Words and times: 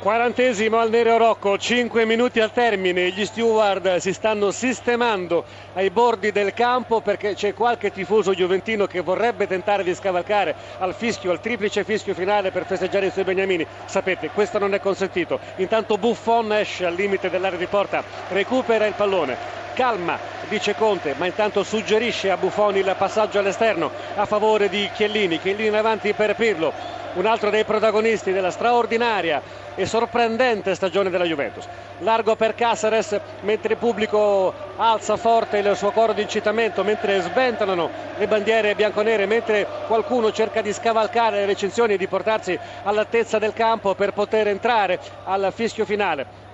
Quarantesimo 0.00 0.78
al 0.78 0.90
Nero 0.90 1.16
Rocco, 1.16 1.58
5 1.58 2.04
minuti 2.04 2.38
al 2.38 2.52
termine, 2.52 3.10
gli 3.10 3.26
steward 3.26 3.96
si 3.96 4.12
stanno 4.12 4.52
sistemando 4.52 5.44
ai 5.74 5.90
bordi 5.90 6.30
del 6.30 6.54
campo 6.54 7.00
perché 7.00 7.34
c'è 7.34 7.52
qualche 7.52 7.90
tifoso 7.90 8.32
giuventino 8.32 8.86
che 8.86 9.00
vorrebbe 9.00 9.48
tentare 9.48 9.82
di 9.82 9.92
scavalcare 9.92 10.54
al 10.78 10.94
fischio, 10.94 11.32
al 11.32 11.40
triplice 11.40 11.82
fischio 11.82 12.14
finale 12.14 12.52
per 12.52 12.64
festeggiare 12.64 13.06
i 13.06 13.10
suoi 13.10 13.24
beniamini. 13.24 13.66
Sapete, 13.86 14.30
questo 14.30 14.60
non 14.60 14.72
è 14.72 14.78
consentito. 14.78 15.40
Intanto 15.56 15.98
Buffon 15.98 16.52
esce 16.52 16.86
al 16.86 16.94
limite 16.94 17.28
dell'area 17.28 17.58
di 17.58 17.66
porta, 17.66 18.04
recupera 18.28 18.86
il 18.86 18.94
pallone. 18.94 19.57
Calma, 19.78 20.18
dice 20.48 20.74
Conte, 20.74 21.14
ma 21.16 21.26
intanto 21.26 21.62
suggerisce 21.62 22.32
a 22.32 22.36
Buffon 22.36 22.76
il 22.76 22.94
passaggio 22.98 23.38
all'esterno 23.38 23.92
a 24.16 24.26
favore 24.26 24.68
di 24.68 24.90
Chiellini. 24.92 25.38
Chiellini 25.38 25.68
in 25.68 25.76
avanti 25.76 26.12
per 26.14 26.34
Pirlo, 26.34 26.72
un 27.12 27.26
altro 27.26 27.48
dei 27.48 27.62
protagonisti 27.64 28.32
della 28.32 28.50
straordinaria 28.50 29.40
e 29.76 29.86
sorprendente 29.86 30.74
stagione 30.74 31.10
della 31.10 31.22
Juventus. 31.26 31.64
Largo 31.98 32.34
per 32.34 32.56
Caceres 32.56 33.20
mentre 33.42 33.74
il 33.74 33.78
pubblico 33.78 34.52
alza 34.74 35.16
forte 35.16 35.58
il 35.58 35.76
suo 35.76 35.92
coro 35.92 36.12
di 36.12 36.22
incitamento, 36.22 36.82
mentre 36.82 37.20
sventolano 37.20 37.88
le 38.16 38.26
bandiere 38.26 38.74
bianconere, 38.74 39.26
mentre 39.26 39.64
qualcuno 39.86 40.32
cerca 40.32 40.60
di 40.60 40.72
scavalcare 40.72 41.36
le 41.36 41.46
recensioni 41.46 41.92
e 41.94 41.98
di 41.98 42.08
portarsi 42.08 42.58
all'altezza 42.82 43.38
del 43.38 43.52
campo 43.52 43.94
per 43.94 44.10
poter 44.10 44.48
entrare 44.48 44.98
al 45.22 45.52
fischio 45.54 45.84
finale 45.84 46.46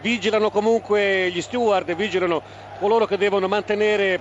vigilano 0.00 0.50
comunque 0.50 1.30
gli 1.30 1.40
steward, 1.40 1.94
vigilano 1.94 2.42
coloro 2.78 3.06
che 3.06 3.16
devono 3.16 3.48
mantenere 3.48 4.20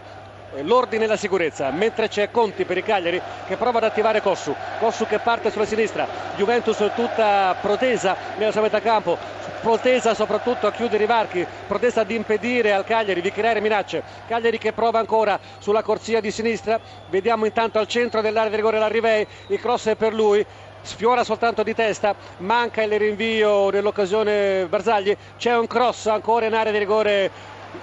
eh, 0.53 0.63
l'ordine 0.63 1.03
e 1.03 1.07
la 1.07 1.17
sicurezza 1.17 1.69
mentre 1.71 2.07
c'è 2.07 2.31
Conti 2.31 2.65
per 2.65 2.77
i 2.77 2.83
Cagliari 2.83 3.21
che 3.45 3.57
prova 3.57 3.79
ad 3.79 3.83
attivare 3.85 4.21
Cossu. 4.21 4.55
Cossu 4.79 5.05
che 5.05 5.19
parte 5.19 5.51
sulla 5.51 5.65
sinistra 5.65 6.07
Juventus 6.35 6.77
tutta 6.95 7.55
protesa 7.59 8.15
nella 8.37 8.51
sua 8.51 8.61
metà 8.61 8.79
campo 8.79 9.17
protesa 9.59 10.13
soprattutto 10.13 10.67
a 10.67 10.71
chiudere 10.71 11.03
i 11.03 11.07
varchi 11.07 11.45
protesa 11.67 12.01
ad 12.01 12.11
impedire 12.11 12.71
al 12.71 12.83
Cagliari 12.85 13.21
di 13.21 13.31
creare 13.31 13.59
minacce. 13.61 14.03
Cagliari 14.27 14.57
che 14.57 14.73
prova 14.73 14.99
ancora 14.99 15.39
sulla 15.57 15.81
corsia 15.81 16.21
di 16.21 16.31
sinistra 16.31 16.79
vediamo 17.07 17.45
intanto 17.45 17.79
al 17.79 17.87
centro 17.87 18.21
dell'area 18.21 18.49
di 18.49 18.55
rigore 18.55 18.79
l'Arrivei 18.79 19.27
il 19.47 19.59
cross 19.59 19.87
è 19.87 19.95
per 19.95 20.13
lui 20.13 20.45
sfiora 20.85 21.23
soltanto 21.23 21.63
di 21.63 21.73
testa, 21.73 22.15
manca 22.37 22.83
il 22.83 22.97
rinvio 22.97 23.69
nell'occasione 23.69 24.67
Barzagli, 24.67 25.15
c'è 25.37 25.57
un 25.57 25.67
cross 25.67 26.05
ancora 26.05 26.45
in 26.45 26.53
area 26.53 26.71
di 26.71 26.77
rigore 26.77 27.31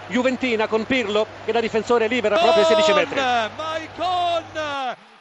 Juventina 0.06 0.69
con 0.69 0.84
Pirlo 0.84 1.27
che 1.45 1.53
da 1.53 1.61
difensore 1.61 2.06
libera 2.06 2.39
proprio 2.39 2.62
ai 2.62 2.69
16 2.69 2.92
metri. 2.92 3.20
Maicon 3.20 4.45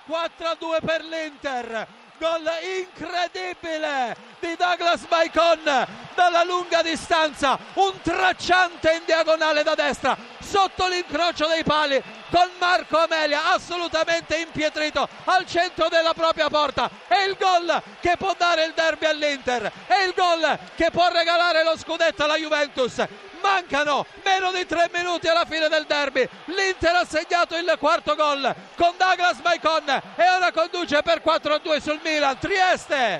4-2 0.08 0.86
per 0.86 1.02
l'Inter. 1.02 1.88
Gol 2.22 2.48
incredibile 2.78 4.16
di 4.40 4.56
Douglas 4.56 5.08
Maicon 5.10 5.88
dalla 6.14 6.44
lunga 6.44 6.84
distanza, 6.84 7.58
un 7.74 8.00
tracciante 8.00 8.92
in 8.92 9.02
diagonale 9.06 9.64
da 9.64 9.74
destra, 9.74 10.16
sotto 10.40 10.88
l'incrocio 10.88 11.48
dei 11.48 11.64
pali 11.64 12.00
con 12.30 12.48
Marco 12.60 13.00
Amelia 13.00 13.54
assolutamente 13.54 14.36
impietrito 14.38 15.10
al 15.26 15.48
centro 15.48 15.88
della 15.90 16.14
propria 16.14 16.48
porta. 16.48 16.92
È 17.08 17.24
il 17.24 17.36
gol 17.40 17.82
che 18.00 18.16
può 18.18 18.36
dare 18.38 18.66
il 18.66 18.74
derby 18.76 19.06
all'Inter 19.06 19.72
è 19.88 20.04
il 20.04 20.14
gol 20.16 20.60
che 20.76 20.92
può 20.92 21.10
regalare 21.10 21.64
lo 21.64 21.76
scudetto 21.76 22.24
alla 22.24 22.38
Juventus. 22.38 23.04
Mancano 23.42 24.06
meno 24.24 24.52
di 24.52 24.68
tre 24.68 24.90
minuti 24.94 25.28
alla 25.28 25.46
fine 25.46 25.68
del 25.68 25.86
derby. 25.86 26.28
l'Inter 26.46 26.96
ha 26.96 27.06
segnato 27.06 27.58
il 27.58 27.76
quarto 27.80 28.14
gol 28.16 28.54
con 28.76 28.94
Douglas 28.98 29.31
Maicon 29.62 30.02
e 30.16 30.24
ora 30.36 30.52
conduce 30.52 31.02
per 31.04 31.22
4-2 31.24 31.80
sul 31.80 32.00
Milan 32.04 32.38
Trieste 32.40 33.20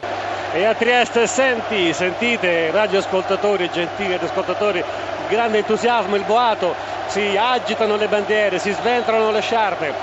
e 0.54 0.66
a 0.66 0.74
Trieste 0.74 1.28
senti, 1.28 1.94
sentite 1.94 2.72
radioascoltatori 2.72 3.70
gentili 3.72 4.16
ascoltatori 4.16 4.84
grande 5.30 5.60
entusiasmo 5.60 6.16
il 6.16 6.24
boato 6.24 6.74
si 7.08 7.38
agitano 7.38 7.96
le 7.96 8.08
bandiere 8.08 8.58
si 8.58 8.72
sventolano 8.72 9.32
le 9.32 9.42
sciarpe 9.42 9.94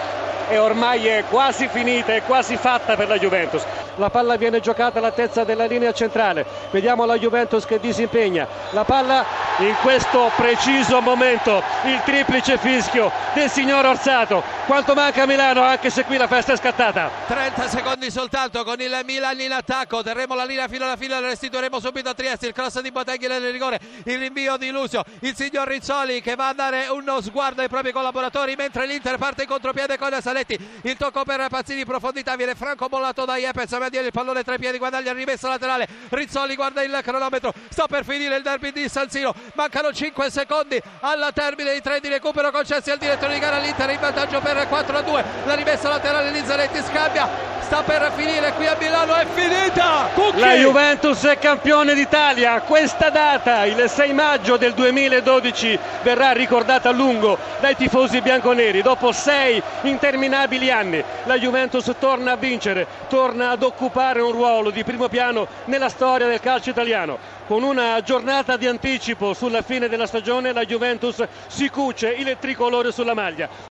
e 0.48 0.59
ormai 0.59 1.06
è 1.06 1.25
quasi 1.28 1.69
finita, 1.69 2.15
è 2.15 2.22
quasi 2.22 2.56
fatta 2.56 2.97
per 2.97 3.09
la 3.09 3.19
Juventus. 3.19 3.62
La 3.98 4.10
palla 4.10 4.36
viene 4.36 4.60
giocata 4.60 4.98
all'altezza 4.98 5.44
della 5.44 5.66
linea 5.66 5.92
centrale. 5.92 6.47
Vediamo 6.70 7.04
la 7.04 7.19
Juventus 7.19 7.64
che 7.64 7.78
disimpegna. 7.78 8.47
La 8.70 8.84
palla 8.84 9.25
in 9.59 9.75
questo 9.82 10.31
preciso 10.36 11.00
momento, 11.00 11.62
il 11.84 12.00
triplice 12.04 12.59
fischio 12.59 13.10
del 13.34 13.50
signor 13.50 13.84
Orsato. 13.84 14.42
Quanto 14.66 14.94
manca 14.94 15.22
a 15.22 15.26
Milano 15.26 15.62
anche 15.62 15.91
se 15.91 16.04
qui 16.04 16.16
la 16.16 16.26
festa 16.26 16.53
è 16.53 16.56
scattata. 16.56 17.10
30 17.26 17.69
secondi 17.69 18.10
soltanto 18.10 18.64
con 18.64 18.81
il 18.81 19.00
Milan 19.04 19.41
in 19.41 19.53
attacco. 19.53 20.03
Terremo 20.03 20.34
la 20.34 20.44
linea 20.44 20.69
fino 20.69 20.84
alla 20.84 20.97
fine, 20.97 21.20
la 21.20 21.28
restituiremo 21.28 21.80
subito 21.80 22.09
a 22.09 22.15
Trieste. 22.15 22.47
Il 22.47 22.53
cross 22.53 22.80
di 22.80 22.91
Boteghi 22.91 23.26
nel 23.26 23.50
rigore, 23.50 23.78
il 24.04 24.19
rinvio 24.19 24.56
di 24.56 24.70
Lucio, 24.70 25.03
il 25.20 25.34
signor 25.34 25.69
Rizzoli 25.69 26.22
che 26.22 26.34
va 26.34 26.48
a 26.48 26.53
dare 26.54 26.86
uno 26.88 27.20
sguardo 27.20 27.62
ai 27.62 27.69
propri 27.69 27.92
collaboratori 27.92 28.54
mentre 28.56 28.86
l'Inter 28.86 29.19
parte 29.19 29.42
in 29.42 29.48
contropiede 29.48 29.98
con 29.98 30.10
Salè 30.10 30.38
Zanetti 30.38 30.59
il 30.82 30.97
tocco 30.97 31.25
per 31.25 31.47
Pazzini 31.48 31.84
profondità 31.84 32.36
viene 32.36 32.54
Franco 32.54 32.88
bollato 32.88 33.25
da 33.25 33.36
Iepez 33.36 33.72
Mediani 33.88 34.06
il 34.06 34.12
pallone 34.12 34.43
tra 34.43 34.54
i 34.54 34.59
piedi 34.59 34.78
guadaglia 34.78 35.12
rimessa 35.12 35.49
laterale. 35.49 35.88
Rizzoli 36.10 36.54
guarda 36.54 36.82
il 36.82 36.99
cronometro 37.03 37.53
sta 37.71 37.87
per 37.87 38.04
finire 38.04 38.37
il 38.37 38.43
derby 38.43 38.71
di 38.71 38.88
San 38.88 39.09
Siro. 39.09 39.34
Mancano 39.54 39.93
5 39.93 40.31
secondi 40.31 40.81
alla 41.00 41.32
termine 41.32 41.72
di 41.72 41.81
tre 41.81 42.00
di 42.00 42.09
recupero 42.09 42.50
concessi 42.50 42.91
al 42.91 42.98
direttore 42.98 43.34
di 43.34 43.41
gara 43.41 43.59
l'Inter 43.59 43.91
in 43.91 44.00
vantaggio 44.00 44.41
per 44.41 44.69
4 44.69 44.97
a 44.98 45.03
2 45.03 45.25
la 45.47 45.54
rimessa 45.54 45.88
laterale 45.88 46.31
di 46.31 46.43
Zanetti 46.44 46.82
scambia 46.82 47.47
sta 47.60 47.82
per 47.82 48.12
finire 48.14 48.52
qui 48.52 48.66
a 48.66 48.76
Milano 48.78 49.14
è 49.14 49.26
finita! 49.26 50.08
Cucchi. 50.14 50.38
la 50.38 50.54
Juventus 50.54 51.24
è 51.24 51.38
campione 51.38 51.94
d'Italia. 51.94 52.60
Questa 52.60 53.10
data 53.10 53.64
il 53.64 53.88
6 53.88 54.12
maggio 54.12 54.56
del 54.56 54.74
2012 54.74 55.78
verrà 56.02 56.32
ricordata 56.32 56.88
a 56.88 56.92
lungo 56.92 57.38
dai 57.60 57.76
tifosi 57.76 58.20
bianconeri. 58.20 58.82
Dopo 58.82 59.12
sei 59.12 59.62
interminabili 59.82 60.70
anni 60.70 61.02
la 61.24 61.38
Juventus 61.38 61.91
torna 61.98 62.32
a 62.32 62.36
vincere 62.36 62.86
torna 63.08 63.50
ad 63.50 63.62
occupare 63.62 64.20
un 64.20 64.32
ruolo 64.32 64.70
di 64.70 64.84
primo 64.84 65.08
piano 65.08 65.47
nella 65.66 65.88
storia 65.88 66.26
del 66.26 66.41
calcio 66.41 66.70
italiano. 66.70 67.36
Con 67.47 67.62
una 67.62 68.00
giornata 68.02 68.56
di 68.56 68.66
anticipo 68.66 69.32
sulla 69.32 69.62
fine 69.62 69.88
della 69.88 70.06
stagione 70.06 70.52
la 70.52 70.64
Juventus 70.64 71.26
si 71.47 71.70
cuce 71.70 72.10
il 72.10 72.36
tricolore 72.38 72.92
sulla 72.92 73.14
maglia 73.14 73.48